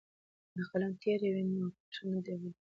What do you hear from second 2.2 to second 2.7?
ډبلیږي.